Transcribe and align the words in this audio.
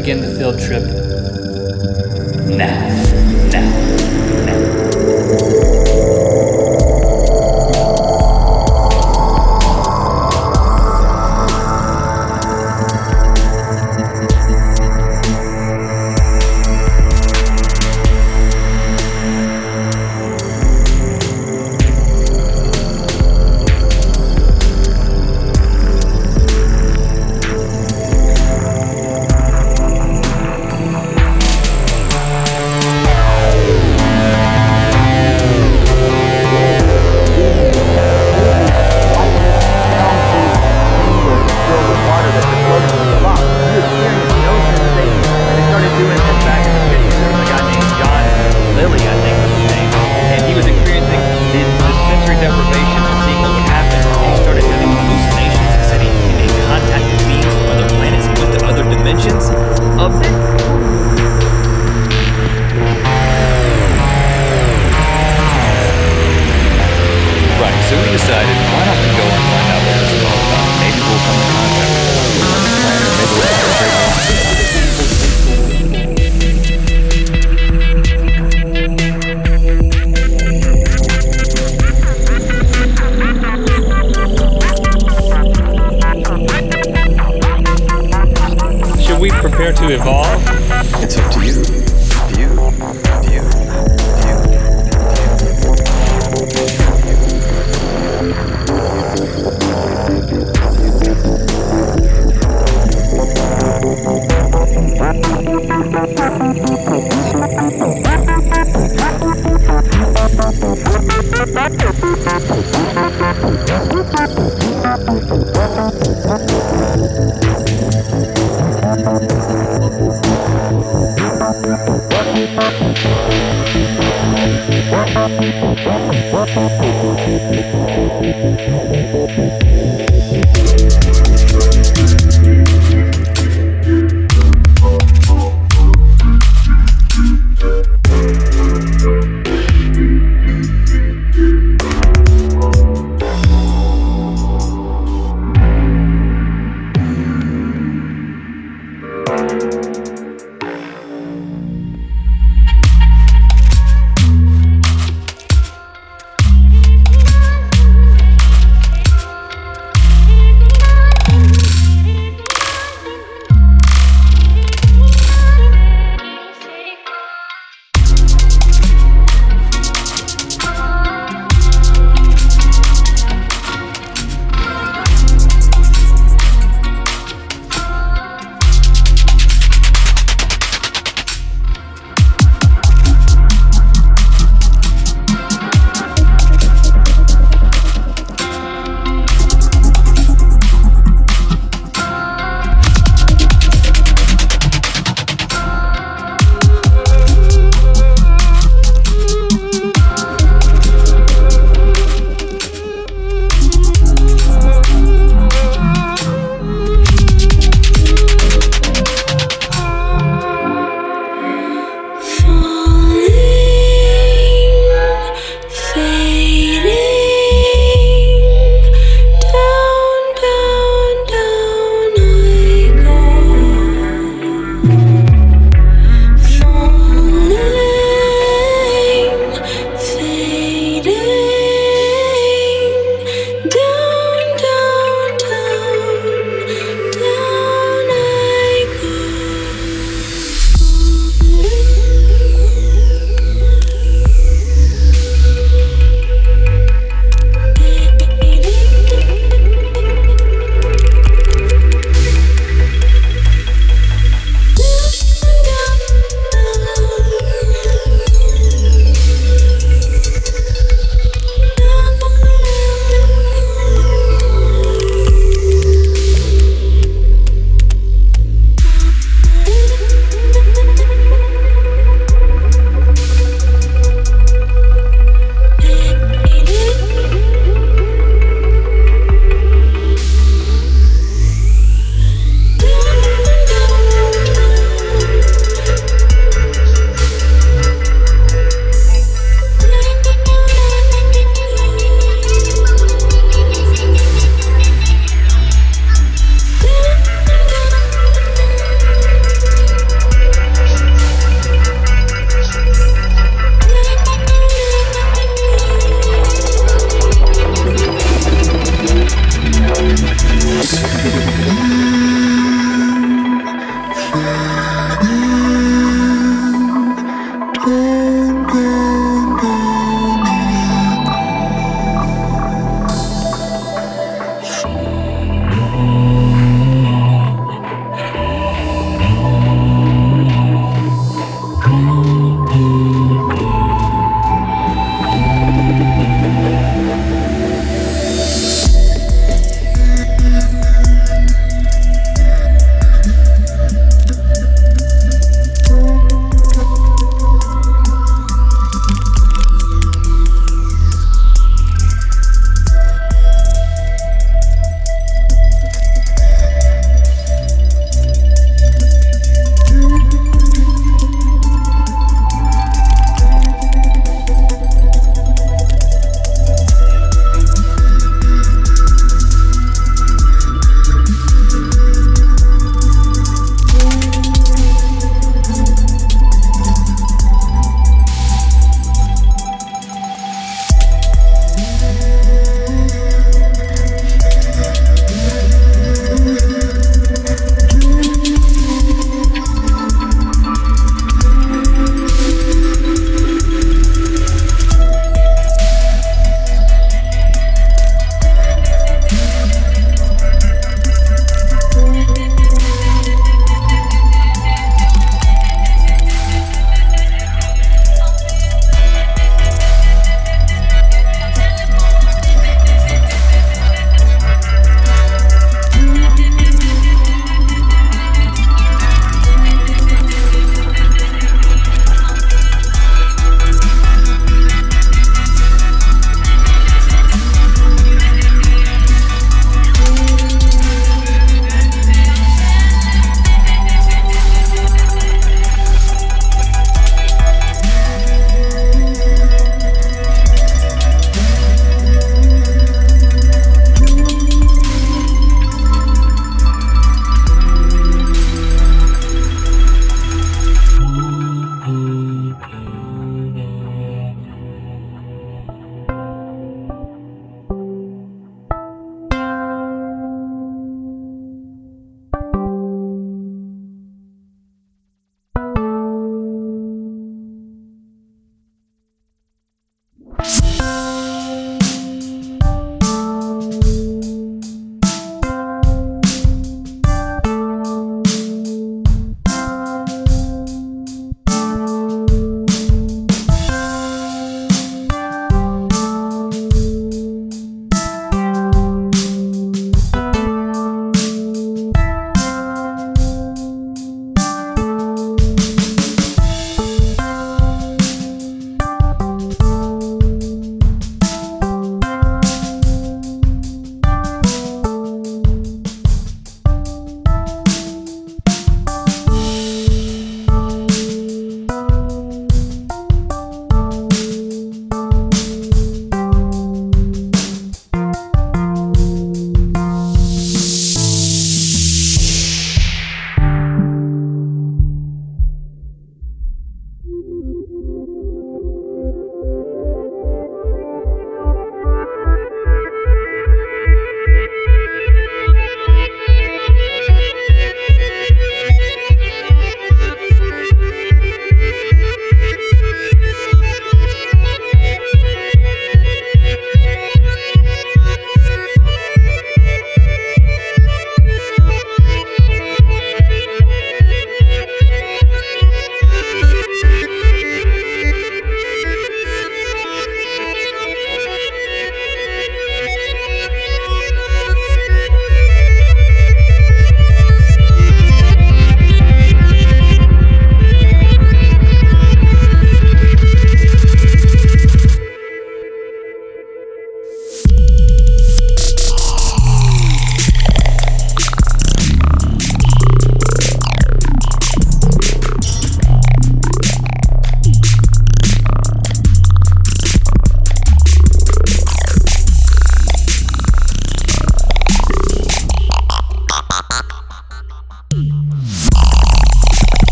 begin 0.00 0.22
the 0.22 0.34
field 0.38 0.58
trip 0.58 0.99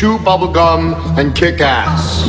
chew 0.00 0.16
bubblegum 0.20 0.96
and 1.18 1.34
kick 1.34 1.60
ass. 1.60 2.26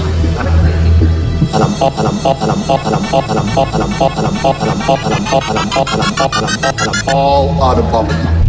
And 1.53 1.63
I'm 1.63 1.81
up 1.81 1.97
and 1.97 2.05
I'm 2.05 2.27
up 2.27 2.41
and 2.41 2.51
I'm 2.51 2.69
up 2.69 2.85
and 2.85 2.95
I'm 2.95 3.15
up 3.15 3.29
and 3.29 3.39
I'm 3.39 3.57
up 3.57 3.73
and 3.73 3.81
I'm 3.81 4.01
up 4.01 4.17
and 4.17 4.25
I'm 4.25 4.41
up 4.43 4.59
and 4.59 4.67
I'm 4.67 4.89
up 4.89 4.99
and 5.05 5.13
I'm 5.13 5.31
up 5.31 5.47
and 5.47 5.57
I'm 5.57 5.77
up 5.77 5.87
and 5.87 6.01
I'm 6.03 6.19
up 6.19 6.35
and 6.35 6.45
I'm 6.45 6.63
up 6.65 6.81
and 6.81 6.89
I'm 6.89 7.15
all 7.15 7.63
out 7.63 7.77
of 7.77 7.85
bubblegum. 7.85 8.40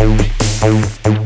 Oh, 0.00 0.16
oh, 0.62 0.98
oh. 1.06 1.17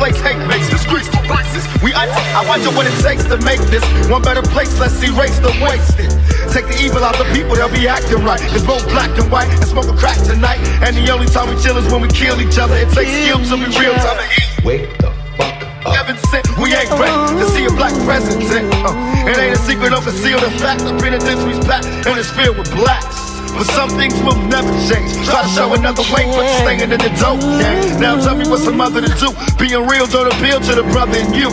Misplaced 0.00 0.24
hate 0.24 0.40
makes 0.48 0.64
the 0.72 0.80
streets 0.80 1.12
for 1.12 1.20
boxes. 1.28 1.68
We 1.84 1.92
I, 1.92 2.08
I 2.32 2.40
wonder 2.48 2.72
what 2.72 2.88
it 2.88 2.96
takes 3.04 3.20
to 3.28 3.36
make 3.44 3.60
this 3.68 3.84
one 4.08 4.24
better 4.24 4.40
place. 4.40 4.72
Let's 4.80 4.96
erase 5.04 5.36
the 5.44 5.52
wasted. 5.60 6.08
Take 6.56 6.72
the 6.72 6.76
evil 6.80 7.04
out 7.04 7.20
the 7.20 7.28
people, 7.36 7.52
they'll 7.52 7.68
be 7.68 7.84
acting 7.84 8.24
right. 8.24 8.40
It's 8.40 8.64
both 8.64 8.80
black 8.88 9.12
and 9.20 9.28
white 9.30 9.52
and 9.52 9.60
smoke 9.68 9.92
a 9.92 9.96
crack 10.00 10.16
tonight. 10.24 10.56
And 10.80 10.96
the 10.96 11.04
only 11.12 11.28
time 11.28 11.52
we 11.52 11.60
chill 11.60 11.76
is 11.76 11.84
when 11.92 12.00
we 12.00 12.08
kill 12.08 12.40
each 12.40 12.56
other. 12.56 12.80
It 12.80 12.88
takes 12.96 13.12
skill 13.12 13.44
to 13.44 13.54
be 13.60 13.68
real 13.76 13.92
time 14.00 14.16
to 14.16 14.24
eat. 14.24 14.64
Wake 14.64 14.88
the 15.04 15.12
fuck 15.36 15.60
up. 15.84 15.92
Heaven 15.92 16.16
sent, 16.32 16.48
we 16.56 16.72
ain't 16.72 16.88
ready 16.96 17.36
to 17.36 17.44
see 17.52 17.68
a 17.68 17.72
black 17.76 17.92
president. 18.08 18.72
Uh, 18.80 18.96
it 19.28 19.36
ain't 19.36 19.52
a 19.52 19.60
secret, 19.68 19.92
don't 19.92 20.00
conceal 20.00 20.40
the 20.40 20.48
fact. 20.64 20.80
The 20.80 20.96
penitentiary's 20.96 21.60
packed 21.68 22.08
and 22.08 22.16
it's 22.16 22.32
filled 22.32 22.56
with 22.56 22.72
blacks. 22.72 23.19
But 23.60 23.68
some 23.76 23.90
things 23.90 24.14
will 24.24 24.40
never 24.48 24.72
change. 24.88 25.12
Try 25.28 25.42
to 25.42 25.48
show 25.48 25.74
another 25.74 26.00
way, 26.16 26.24
but 26.24 26.48
staying 26.64 26.80
in 26.80 26.88
the 26.88 27.12
dope 27.20 27.44
game. 27.60 28.00
Now 28.00 28.16
tell 28.16 28.34
me 28.34 28.48
what's 28.48 28.66
a 28.66 28.72
mother 28.72 29.02
to 29.02 29.12
do. 29.20 29.36
Being 29.60 29.86
real 29.86 30.06
don't 30.06 30.32
appeal 30.32 30.60
to 30.60 30.74
the 30.74 30.82
brother 30.84 31.18
in 31.18 31.34
you. 31.34 31.52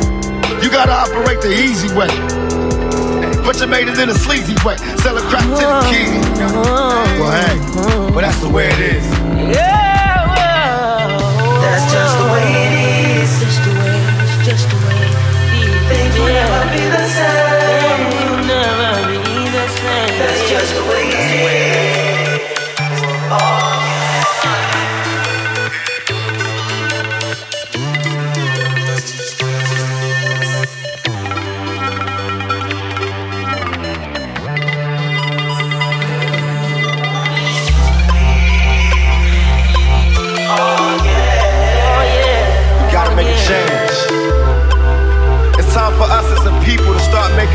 You 0.63 0.71
gotta 0.71 0.93
operate 0.93 1.41
the 1.41 1.51
easy 1.51 1.93
way. 1.93 2.07
But 3.43 3.59
you 3.59 3.67
made 3.67 3.89
it 3.89 3.99
in 3.99 4.07
a 4.07 4.15
sleazy 4.15 4.55
way. 4.63 4.77
Sell 5.03 5.17
a 5.17 5.21
crack 5.27 5.43
to 5.43 5.49
the 5.49 5.67
uh-huh. 5.67 5.91
kid. 5.91 6.41
Uh-huh. 6.43 7.19
Well, 7.19 7.31
hey, 7.35 8.13
but 8.13 8.21
that's 8.21 8.39
the 8.39 8.47
way 8.47 8.69
it 8.69 8.79
is. 8.79 9.09
That's 9.51 9.86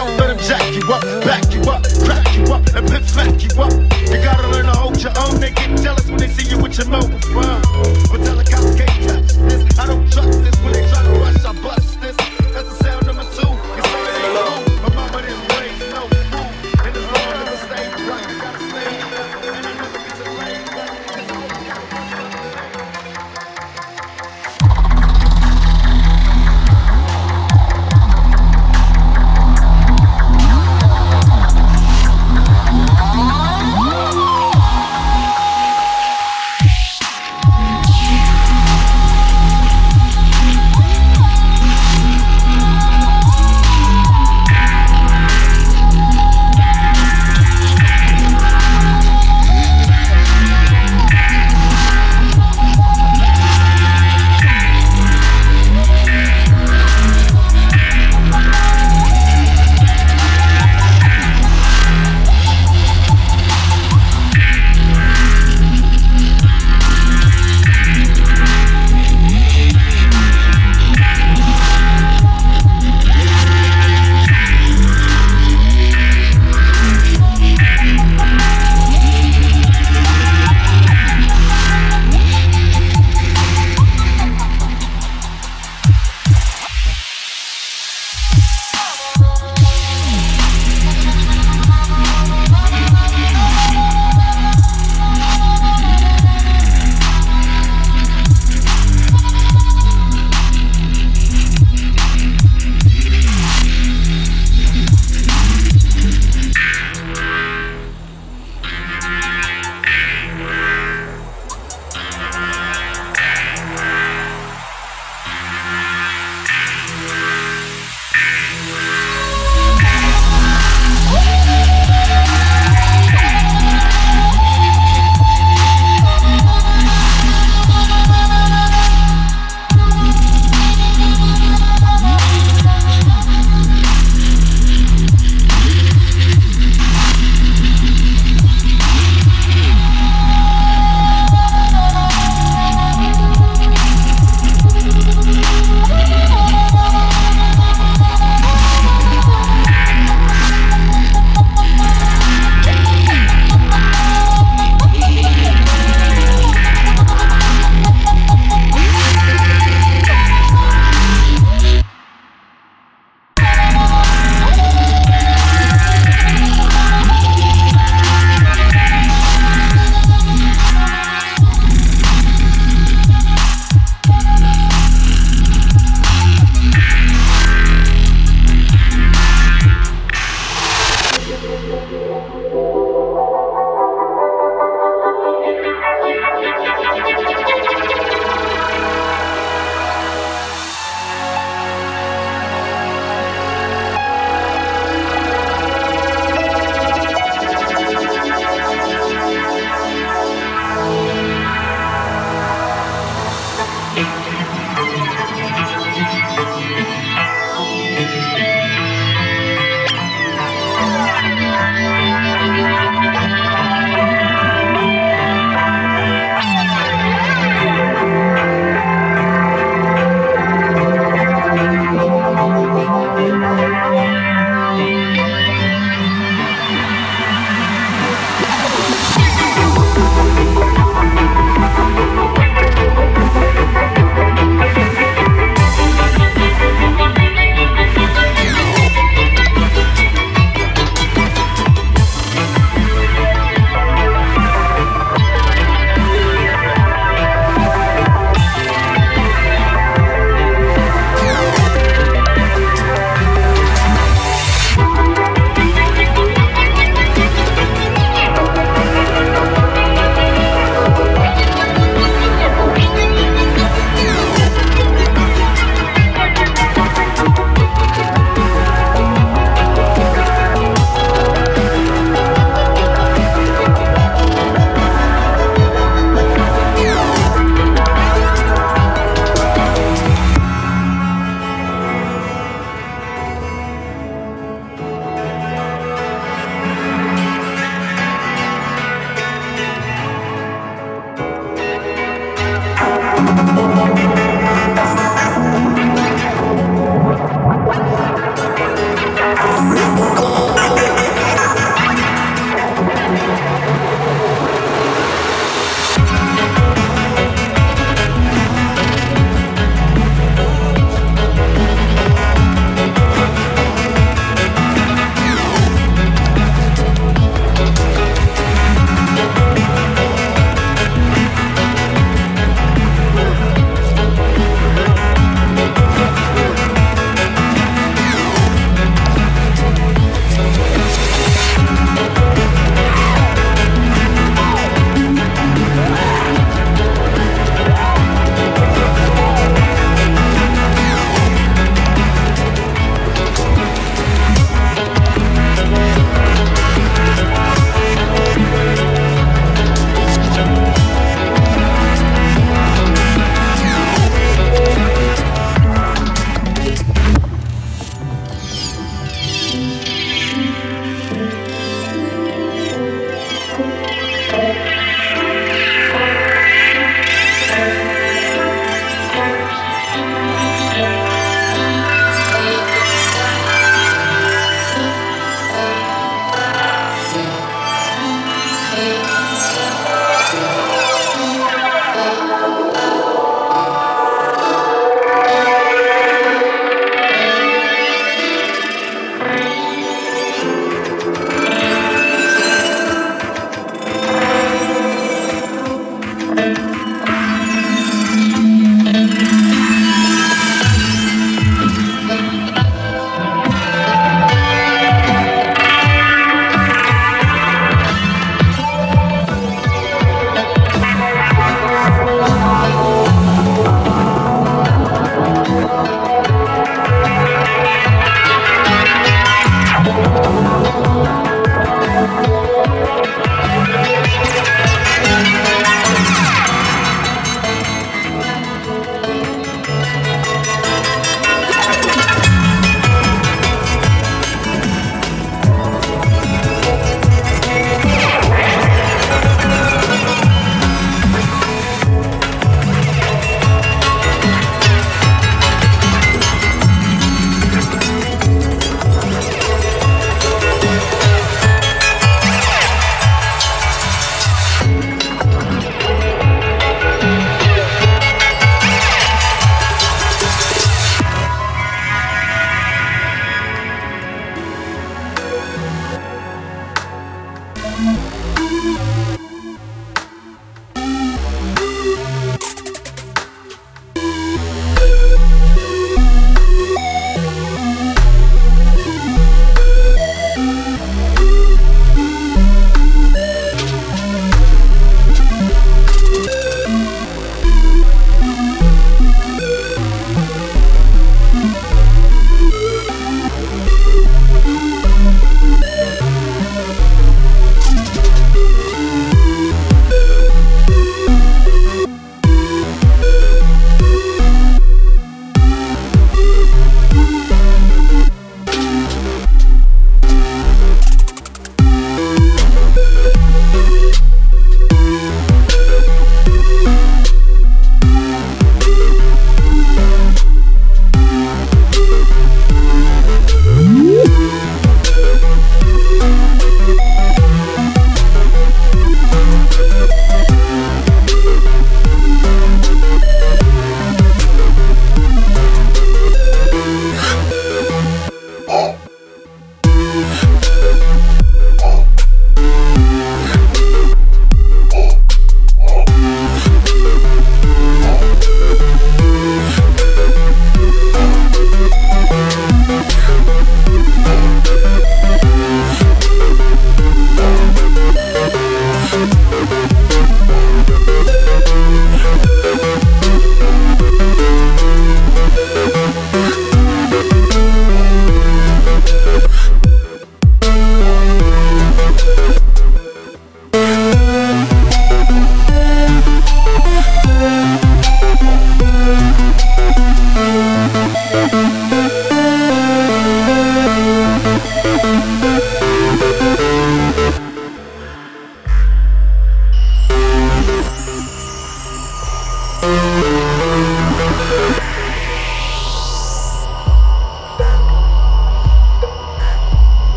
Don't 0.00 0.16
let 0.16 0.28
them 0.28 0.38
jack 0.38 0.64
you 0.72 0.80
up, 0.94 1.02
back 1.26 1.52
you 1.52 1.60
up, 1.68 1.84
crack 2.06 2.34
you 2.34 2.44
up, 2.44 2.64
and 2.74 2.88
pit 2.88 3.04
smack 3.04 3.36
you 3.42 3.50
up. 3.60 3.70
You 4.08 4.16
gotta 4.24 4.48
learn 4.48 4.64
to 4.64 4.72
hold 4.72 4.96
your 5.02 5.12
own. 5.18 5.38
They 5.38 5.50
get 5.50 5.76
jealous 5.76 6.08
when 6.08 6.16
they 6.16 6.28
see 6.28 6.48
you 6.48 6.56
with 6.56 6.78
your 6.78 6.88
mobile 6.88 7.18
phone. 7.36 7.60
But 8.08 8.24
tell 8.24 8.36
the 8.40 8.48
cops 8.50 8.74
can't 8.80 8.96
touch 9.04 9.36
this. 9.36 9.78
I 9.78 9.86
don't 9.86 10.10
trust 10.10 10.42
this. 10.42 10.56
When 10.64 10.72
they 10.72 10.88
try 10.88 11.02
to 11.02 11.10
rush, 11.20 11.39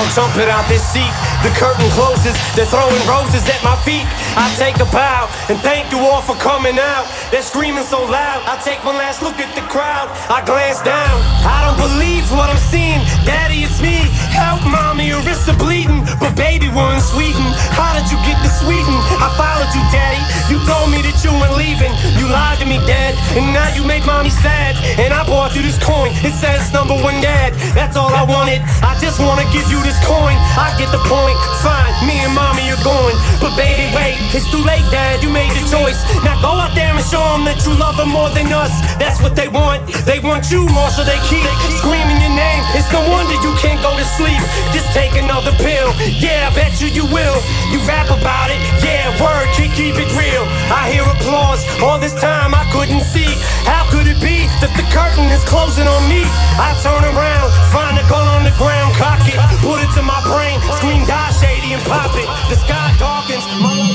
All 0.00 0.08
jumping 0.16 0.48
out 0.48 0.64
this 0.68 0.80
seat. 0.80 1.12
The 1.44 1.52
curtain 1.60 1.88
closes, 1.92 2.32
they're 2.56 2.68
throwing 2.68 3.04
roses 3.04 3.44
at 3.48 3.60
my 3.60 3.76
feet. 3.84 4.04
I 4.36 4.48
take 4.56 4.80
a 4.80 4.88
bow 4.88 5.28
and 5.52 5.60
thank 5.60 5.92
you 5.92 6.00
all 6.00 6.22
for 6.24 6.36
coming 6.40 6.78
out. 6.80 7.04
They're 7.30 7.44
screaming 7.44 7.84
so 7.84 8.00
loud. 8.04 8.40
I 8.48 8.56
take 8.64 8.80
one 8.84 8.96
last 8.96 9.20
look 9.20 9.36
at 9.36 9.52
the 9.54 9.64
crowd. 9.68 10.08
I 10.32 10.40
glance 10.44 10.80
down. 10.80 11.16
I 11.44 11.68
don't 11.68 11.76
believe 11.76 12.24
what 12.32 12.48
I'm 12.48 12.62
seeing. 12.72 13.00
Daddy, 13.28 13.60
it's 13.60 13.80
me. 13.80 14.08
Help, 14.32 14.64
mommy, 14.64 15.08
your 15.08 15.20
wrists 15.22 15.48
are 15.48 15.58
bleeding. 15.58 16.00
But 16.20 16.36
baby, 16.36 16.68
we're 16.68 16.92
in 16.92 17.00
Sweden. 17.00 17.42
How 17.72 17.96
did 17.96 18.12
you 18.12 18.20
get 18.28 18.36
to 18.44 18.50
Sweden? 18.60 18.92
I 19.18 19.32
followed 19.40 19.72
you, 19.72 19.82
daddy. 19.88 20.20
You 20.52 20.60
told 20.68 20.92
me 20.92 21.00
that 21.00 21.16
you 21.24 21.32
weren't 21.32 21.56
leaving. 21.56 21.90
You 22.20 22.28
lied 22.28 22.60
to 22.60 22.66
me, 22.68 22.76
dad. 22.84 23.16
And 23.32 23.56
now 23.56 23.72
you 23.72 23.82
make 23.88 24.04
mommy 24.04 24.28
sad. 24.28 24.76
And 25.00 25.16
I 25.16 25.24
bought 25.24 25.56
you 25.56 25.64
this 25.64 25.80
coin. 25.80 26.12
It 26.20 26.36
says 26.36 26.68
number 26.76 26.92
one 26.92 27.18
dad. 27.24 27.56
That's 27.72 27.96
all 27.96 28.12
I 28.12 28.28
wanted. 28.28 28.60
I 28.84 29.00
just 29.00 29.16
wanna 29.16 29.48
give 29.48 29.64
you 29.72 29.80
this 29.80 29.96
coin. 30.04 30.36
I 30.60 30.76
get 30.76 30.92
the 30.92 31.00
point. 31.08 31.40
Fine, 31.64 31.88
me 32.04 32.20
and 32.20 32.36
mommy 32.36 32.68
are 32.68 32.82
going. 32.84 33.16
But 33.40 33.56
baby, 33.56 33.88
wait, 33.96 34.20
it's 34.36 34.44
too 34.52 34.60
late, 34.60 34.84
dad. 34.92 35.24
You 35.24 35.32
made 35.32 35.48
your 35.56 35.64
choice. 35.72 35.96
Now 36.20 36.36
go 36.44 36.52
out 36.52 36.76
there 36.76 36.92
and 36.92 37.06
show 37.08 37.24
them 37.32 37.48
that 37.48 37.64
you 37.64 37.72
love 37.80 37.96
them 37.96 38.12
more 38.12 38.28
than 38.30 38.52
us. 38.52 38.72
That's 39.00 39.22
what 39.24 39.32
they 39.32 39.48
want. 39.48 39.88
They 40.04 40.20
want 40.20 40.52
you 40.52 40.68
more, 40.68 40.92
so 40.92 41.00
they 41.00 41.16
keep 41.32 41.48
screaming 41.80 42.20
your 42.20 42.36
name. 42.36 42.62
It's 42.76 42.90
no 42.92 43.00
wonder 43.08 43.34
you 43.40 43.56
can't 43.56 43.80
go 43.80 43.96
to 43.96 44.06
sleep. 44.20 44.42
Just 44.76 44.92
take 44.92 45.16
another 45.16 45.56
pill. 45.64 45.88
Yeah, 46.18 46.50
I 46.50 46.54
bet 46.54 46.80
you 46.80 46.88
you 46.88 47.06
will. 47.06 47.38
You 47.70 47.78
rap 47.86 48.10
about 48.10 48.50
it. 48.50 48.58
Yeah, 48.82 49.14
word, 49.22 49.46
keep, 49.54 49.72
keep 49.72 49.94
it 49.94 50.10
real. 50.18 50.44
I 50.72 50.90
hear 50.90 51.06
applause. 51.06 51.62
All 51.82 51.98
this 51.98 52.14
time 52.14 52.54
I 52.54 52.66
couldn't 52.72 53.04
see. 53.06 53.30
How 53.68 53.86
could 53.90 54.06
it 54.06 54.18
be 54.18 54.50
that 54.64 54.72
the 54.74 54.86
curtain 54.90 55.30
is 55.30 55.44
closing 55.44 55.86
on 55.86 56.02
me? 56.08 56.26
I 56.58 56.74
turn 56.82 57.04
around, 57.04 57.48
find 57.70 57.94
a 57.98 58.04
gun 58.08 58.26
on 58.26 58.42
the 58.42 58.54
ground, 58.58 58.96
cock 58.96 59.19
it, 59.30 59.38
put 59.62 59.78
it 59.80 59.90
to 59.94 60.02
my 60.02 60.20
brain, 60.26 60.60
scream 60.76 61.06
die 61.06 61.30
shady 61.32 61.72
and 61.72 61.82
pop 61.86 62.12
it. 62.14 62.28
The 62.50 62.56
sky 62.58 62.94
darkens, 62.98 63.46
my. 63.62 63.90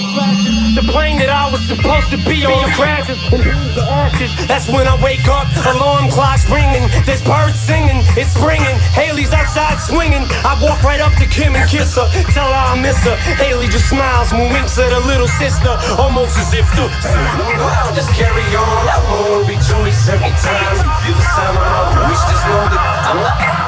The 0.76 0.84
plane 0.92 1.16
that 1.24 1.32
I 1.32 1.48
was 1.48 1.64
supposed 1.64 2.12
to 2.12 2.20
be 2.28 2.44
on 2.44 2.68
crashes 2.76 3.16
the. 3.32 3.84
That's 4.44 4.68
when 4.68 4.88
I 4.88 5.00
wake 5.00 5.24
up, 5.28 5.48
alarm 5.64 6.12
clock's 6.12 6.44
ringing. 6.52 6.84
There's 7.08 7.24
birds 7.24 7.56
singing, 7.56 8.04
it's 8.20 8.36
springing. 8.36 8.76
Hailie's 8.92 9.32
outside 9.32 9.80
swinging. 9.80 10.28
I 10.44 10.60
walk 10.60 10.84
right 10.84 11.00
up 11.00 11.16
to 11.20 11.28
Kim 11.32 11.56
and 11.56 11.64
kiss 11.70 11.96
her, 11.96 12.08
tell 12.36 12.52
her 12.52 12.76
I 12.76 12.76
miss 12.76 13.00
her. 13.08 13.16
Haley 13.40 13.72
just 13.72 13.88
smiles 13.88 14.36
and 14.36 14.52
winks 14.52 14.76
at 14.76 14.92
her 14.92 15.04
little 15.08 15.32
sister, 15.40 15.72
almost 15.96 16.36
as 16.36 16.52
if 16.52 16.68
the 16.76 16.92
I'll 16.92 17.96
just 17.96 18.12
carry 18.12 18.44
on. 18.56 18.84
I 18.92 19.00
won't 19.08 19.48
rejoice 19.48 20.12
every 20.12 20.36
time 20.44 20.76
hear 21.08 21.16
the 21.16 21.28
sound 21.40 21.56
of 21.56 21.64
my 21.64 21.84
voice. 22.04 22.24
Just 22.28 22.44
know 22.52 22.64
that 22.68 22.84
I'm 23.08 23.20
smiling 23.24 23.65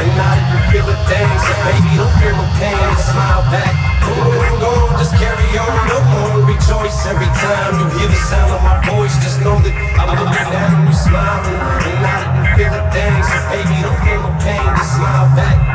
and 0.00 0.12
I 0.16 0.32
didn't 0.38 0.64
feel 0.72 0.86
a 0.88 0.96
thing. 1.08 1.30
So 1.44 1.52
baby, 1.66 1.90
don't 1.98 2.14
feel 2.20 2.34
no 2.36 2.46
pain. 2.56 2.78
Just 2.96 3.12
smile 3.12 3.44
back. 3.52 3.74
When 4.02 4.44
I'm 4.44 4.58
gone, 4.60 4.98
just 4.98 5.14
carry 5.16 5.48
on. 5.56 5.72
No 5.88 5.98
more 6.12 6.48
rejoice 6.48 6.98
every 7.06 7.30
time 7.40 7.80
you 7.80 7.86
hear 7.98 8.08
the 8.08 8.20
sound 8.28 8.52
of 8.52 8.60
my 8.62 8.76
voice. 8.86 9.14
Just 9.22 9.40
know 9.40 9.56
that 9.60 9.74
I'm 9.98 10.12
looking 10.12 10.48
down, 10.52 10.86
you 10.86 10.94
smiling, 10.94 11.58
and 11.58 12.04
I 12.04 12.16
didn't 12.22 12.50
feel 12.56 12.72
a 12.72 12.82
thing. 12.92 13.16
So 13.24 13.38
baby, 13.52 13.76
don't 13.80 13.98
feel 14.04 14.20
no 14.20 14.32
pain. 14.42 14.66
Just 14.76 14.96
smile 14.96 15.28
back. 15.36 15.71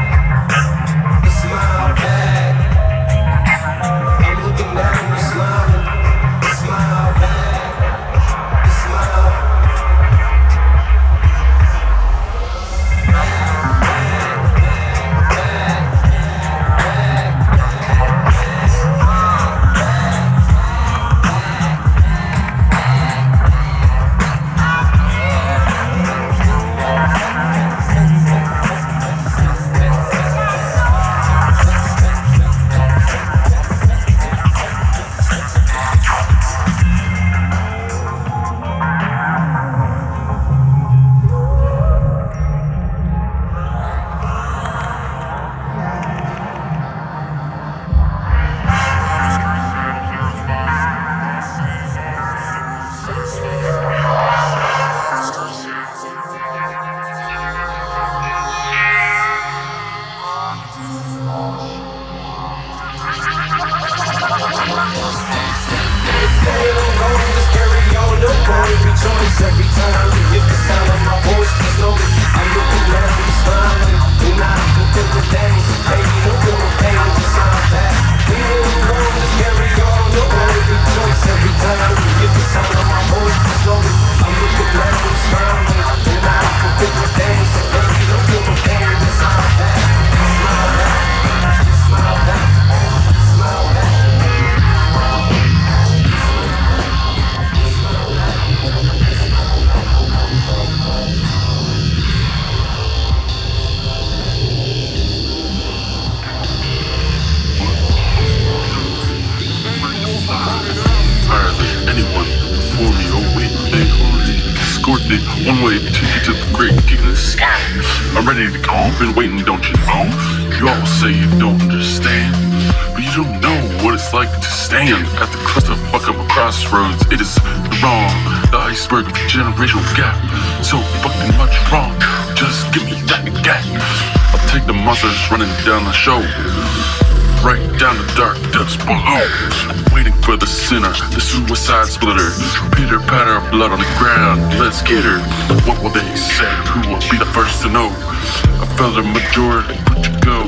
A 148.98 149.04
majority 149.04 149.76
to 150.02 150.20
go. 150.26 150.42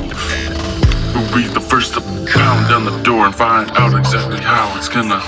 Who'll 1.12 1.34
be 1.36 1.46
the 1.46 1.60
first 1.60 1.94
to 1.94 2.00
pound 2.00 2.68
down 2.68 2.84
the 2.84 3.00
door 3.04 3.26
and 3.26 3.32
find 3.34 3.70
out 3.78 3.96
exactly 3.96 4.40
how 4.40 4.76
it's 4.76 4.88
gonna 4.88 5.20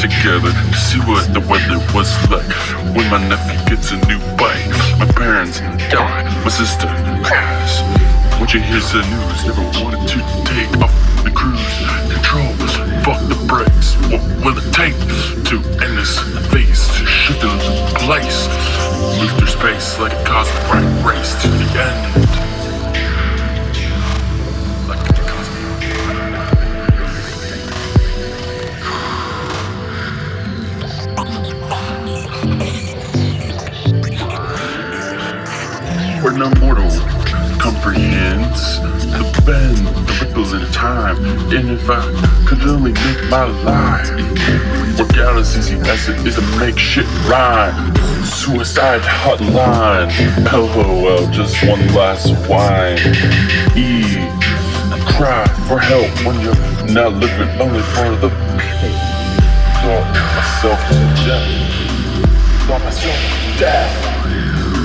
together 0.00 0.48
to 0.48 0.76
see 0.80 0.98
what 1.04 1.28
the 1.36 1.40
weather 1.44 1.76
was 1.92 2.08
like 2.32 2.48
when 2.96 3.04
my 3.12 3.20
nephew 3.28 3.60
gets 3.68 3.92
a 3.92 4.00
new 4.08 4.18
bike. 4.40 4.64
My 4.96 5.04
parents 5.12 5.60
die, 5.92 6.24
my 6.40 6.48
sister 6.48 6.86
pass. 7.20 7.84
When 8.40 8.48
you 8.48 8.60
hear 8.64 8.80
the 8.80 9.04
news, 9.04 9.44
never 9.44 9.60
wanted 9.84 10.08
to 10.08 10.18
take 10.48 10.72
off 10.80 10.94
the 11.22 11.30
cruise 11.30 11.60
control. 12.08 12.48
Fuck 13.04 13.20
the 13.28 13.36
brakes. 13.44 13.92
What 14.08 14.24
will 14.40 14.56
it 14.56 14.72
take 14.72 14.96
to 15.52 15.56
end 15.84 15.98
this 16.00 16.16
phase? 16.48 16.88
To 16.96 17.04
shift 17.04 17.44
into 17.44 17.98
place. 18.00 18.48
Move 19.20 19.36
through 19.36 19.52
space 19.52 19.98
like 19.98 20.14
a 20.14 20.24
cosmic 20.24 21.04
race 21.04 21.34
to 21.42 21.48
the 21.48 21.68
end. 21.76 22.29
And 41.52 41.70
if 41.70 41.88
I 41.88 42.00
could 42.46 42.62
only 42.62 42.92
make 42.92 43.30
my 43.30 43.44
life 43.44 44.10
as 45.40 45.56
easy 45.56 45.76
as 45.88 46.08
it 46.08 46.26
is 46.26 46.34
to 46.34 46.42
make 46.58 46.78
shit 46.78 47.06
rhyme. 47.26 47.96
Suicide 48.24 49.00
hotline. 49.00 50.10
LOL, 50.52 51.26
just 51.30 51.56
one 51.66 51.84
glass 51.88 52.30
of 52.30 52.48
wine. 52.48 52.98
E. 53.74 54.04
Cry 55.16 55.46
for 55.66 55.78
help 55.78 56.12
when 56.26 56.40
you're 56.40 56.54
not 56.92 57.14
living 57.14 57.48
only 57.60 57.80
for 57.80 58.10
the 58.20 58.28
people. 58.60 58.92
Thought 59.80 60.06
myself 60.36 60.80
to 60.88 60.94
death. 61.24 62.66
Thought 62.66 62.84
myself 62.84 63.16
to 63.16 63.58
death 63.58 64.06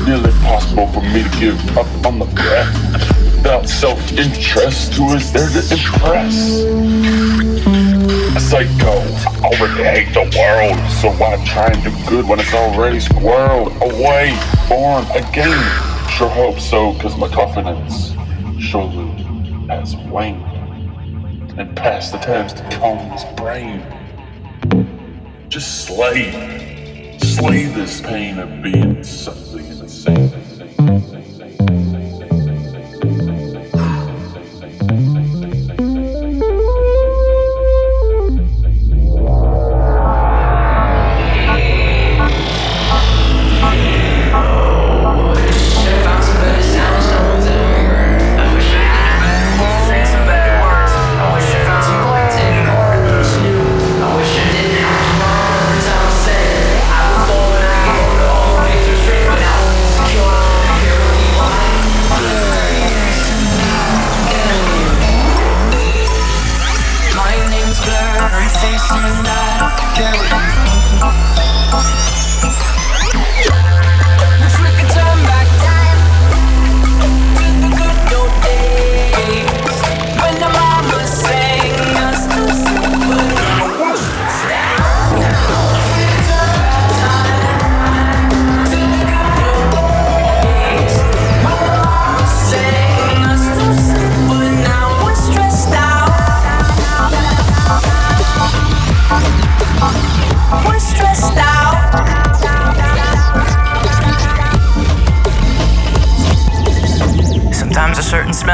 nearly 0.05 0.29
impossible 0.29 0.85
for 0.87 1.01
me 1.01 1.23
to 1.23 1.39
give 1.39 1.77
up 1.77 1.87
on 2.05 2.19
the 2.19 2.25
breath 2.25 3.24
without 3.45 3.69
self-interest. 3.69 4.95
Who 4.95 5.13
is 5.13 5.31
there 5.31 5.47
to 5.47 5.59
impress? 5.71 6.63
A 8.35 8.39
psycho. 8.39 8.87
Oh, 8.87 9.39
I 9.43 9.47
already 9.49 9.83
hate 9.83 10.13
the 10.15 10.25
world, 10.35 10.79
so 10.89 11.11
why 11.19 11.35
try 11.45 11.67
and 11.67 11.83
do 11.83 12.09
good 12.09 12.27
when 12.27 12.39
it's 12.39 12.55
already 12.55 12.97
squirreled 12.97 13.75
away, 13.81 14.35
born 14.67 15.05
again? 15.11 15.61
Sure 16.09 16.27
hope 16.27 16.59
so, 16.59 16.95
cause 16.95 17.15
my 17.17 17.27
confidence 17.27 18.13
surely 18.59 19.05
has 19.67 19.95
waned, 19.95 20.43
and 21.59 21.77
past 21.77 22.13
the 22.13 22.17
times 22.17 22.53
to 22.53 22.63
this 23.11 23.25
brain. 23.37 23.83
Just 25.49 25.85
slay, 25.85 27.19
slay 27.19 27.65
this 27.65 28.01
pain 28.01 28.39
of 28.39 28.63
being 28.63 29.03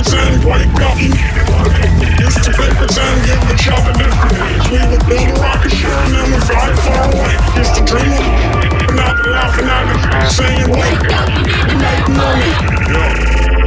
Play 0.00 0.16
pretend, 0.16 0.44
wake 0.44 0.80
up, 0.80 0.96
the. 0.96 2.24
Used 2.24 2.42
to 2.44 2.50
play 2.52 2.70
pretend, 2.70 3.26
give 3.26 3.36
other 3.68 3.92
different 3.92 4.32
names. 4.32 4.70
We 4.70 4.78
would 4.88 5.06
build 5.06 5.28
a 5.28 5.40
rocket 5.42 5.72
ship 5.72 5.90
and 5.90 6.14
then 6.14 6.24
we'd 6.32 6.42
fly 6.42 6.72
far 6.80 7.12
away. 7.12 7.36
Used 7.58 7.74
to 7.74 7.84
dream 7.84 8.08
of 8.08 8.24
and 8.88 8.96
now 8.96 9.12
they're 9.12 9.30
laughing 9.30 9.68
at 9.68 10.24
us, 10.24 10.36
saying, 10.36 10.70
wake 10.70 11.04
up, 11.12 11.28
make 11.76 12.08
money. 12.16 12.48
Yeah. 12.94 13.59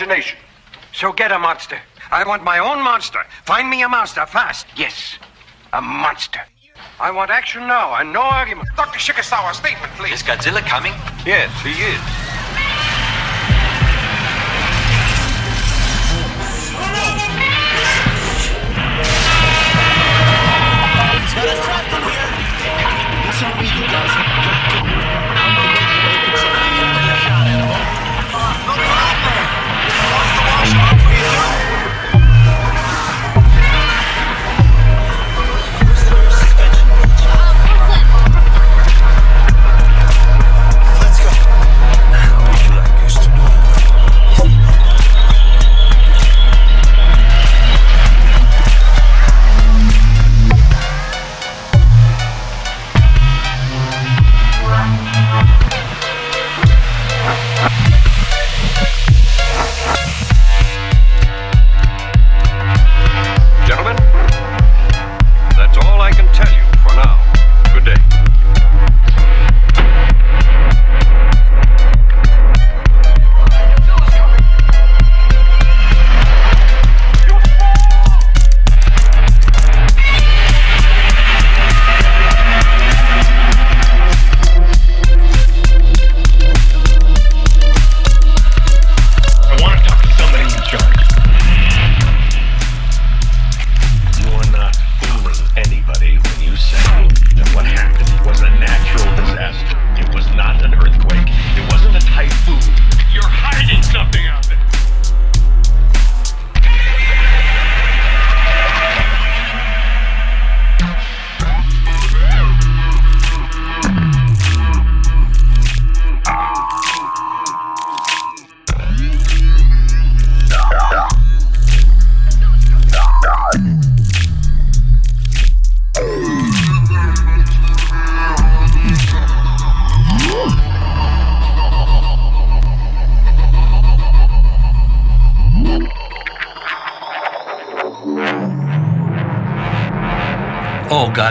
imagination. 0.00 0.38
So 0.92 1.12
get 1.12 1.32
a 1.32 1.38
monster. 1.38 1.78
I 2.10 2.24
want 2.24 2.44
my 2.44 2.58
own 2.58 2.82
monster. 2.82 3.24
Find 3.44 3.68
me 3.68 3.82
a 3.82 3.88
monster, 3.88 4.24
fast. 4.26 4.66
Yes, 4.76 5.18
a 5.72 5.82
monster. 5.82 6.40
I 7.00 7.10
want 7.10 7.30
action 7.30 7.66
now 7.66 7.94
and 7.94 8.12
no 8.12 8.22
argument. 8.22 8.68
Dr. 8.76 8.98
Shikasawa, 8.98 9.54
statement, 9.54 9.92
please. 9.94 10.14
Is 10.14 10.22
Godzilla 10.22 10.60
coming? 10.60 10.92
Yes, 11.26 11.50
he 11.62 11.70
is. 11.70 12.27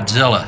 Godzilla. 0.07 0.46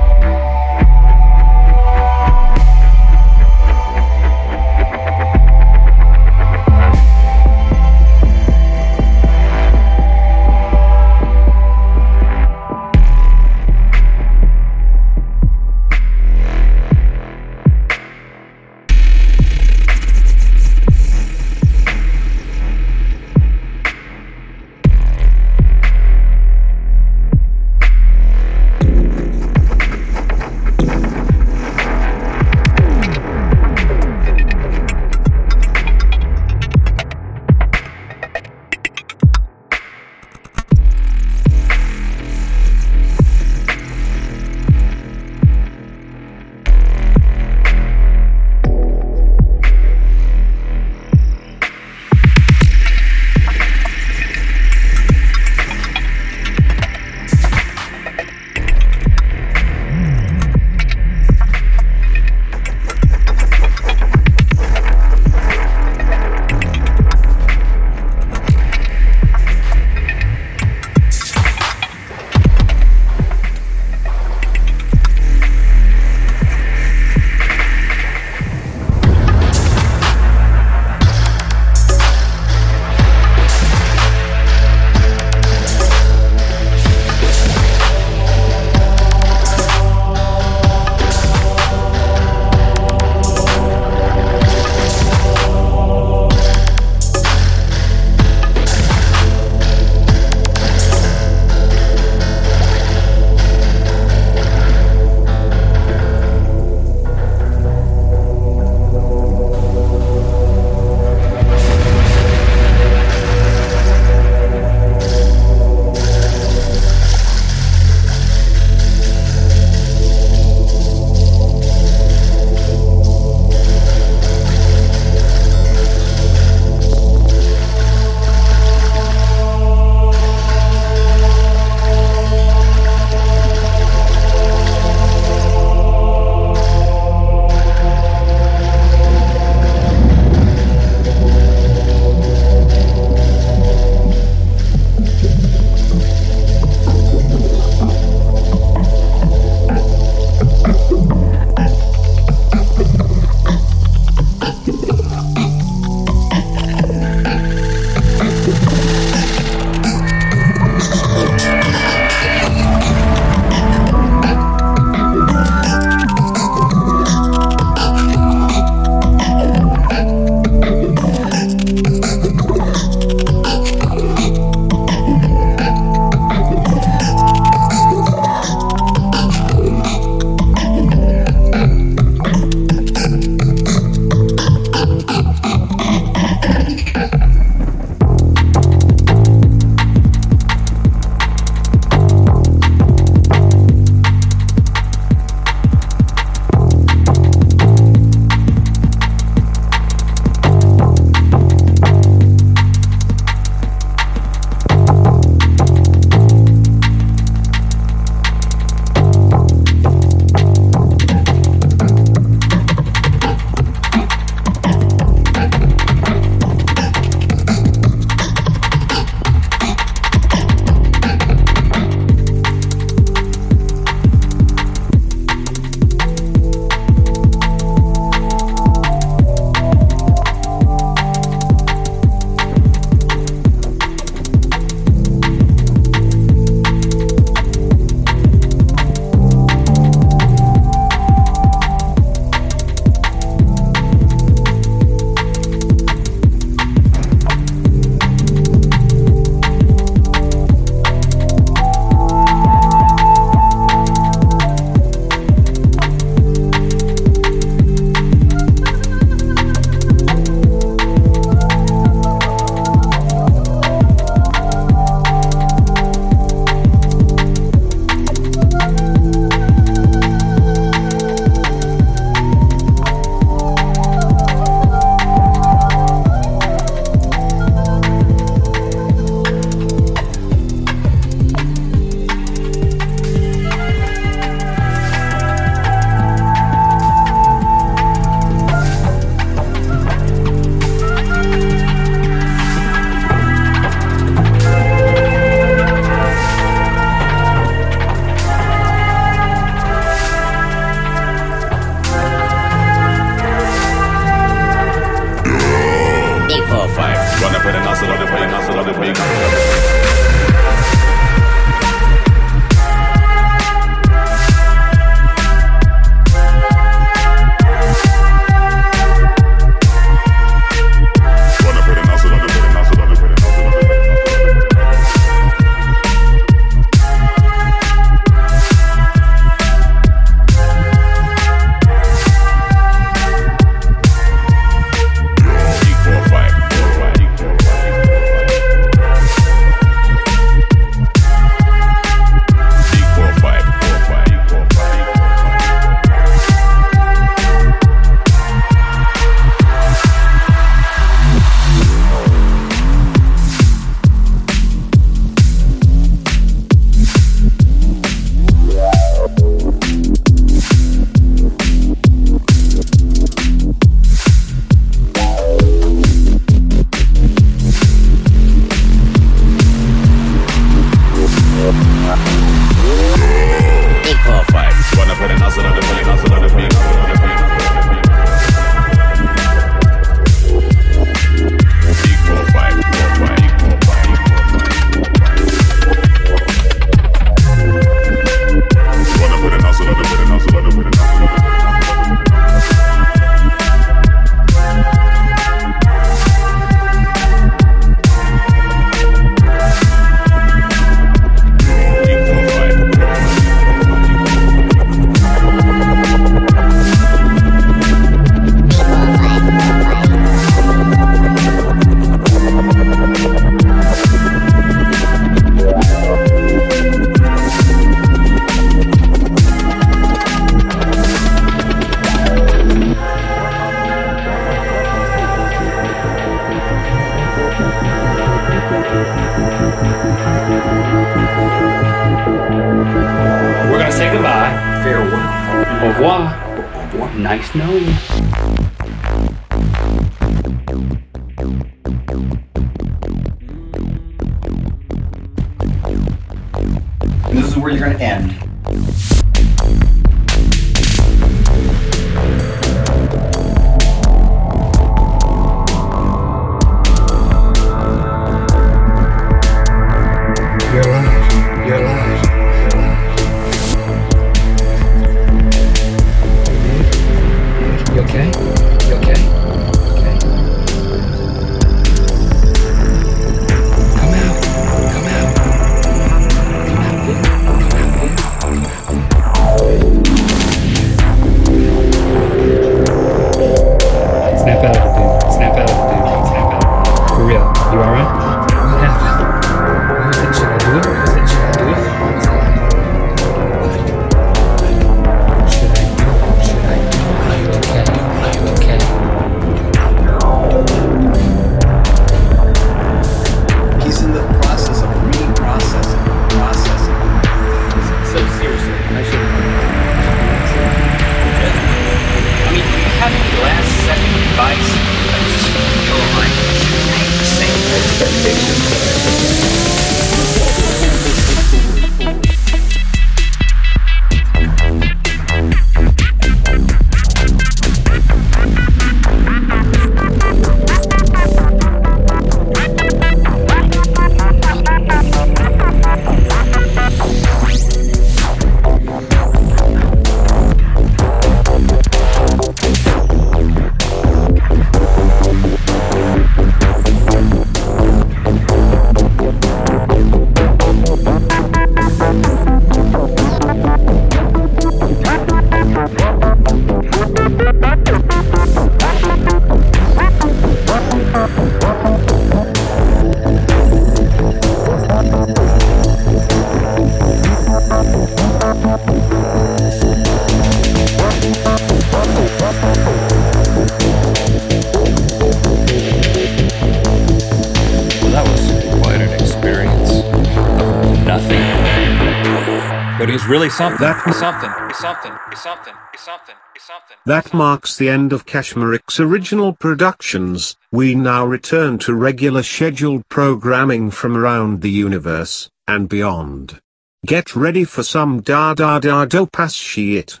really 583.12 583.28
something. 583.28 583.60
That 583.60 583.86
is 583.86 583.96
something. 583.96 584.30
Something. 584.54 584.92
Something. 585.14 585.52
Something. 585.76 586.14
Something. 586.38 586.76
That 586.86 587.12
marks 587.12 587.56
the 587.56 587.68
end 587.68 587.92
of 587.92 588.06
Kashmirik's 588.06 588.80
original 588.80 589.34
productions. 589.34 590.34
We 590.50 590.74
now 590.74 591.04
return 591.04 591.58
to 591.58 591.74
regular 591.74 592.22
scheduled 592.22 592.88
programming 592.88 593.70
from 593.70 593.98
around 593.98 594.40
the 594.40 594.50
universe 594.50 595.28
and 595.46 595.68
beyond. 595.68 596.40
Get 596.86 597.14
ready 597.14 597.44
for 597.44 597.62
some 597.62 598.00
da 598.00 598.32
da 598.32 598.58
da 598.58 598.86
do 598.86 599.06
pass 599.06 599.34
shit. 599.34 600.00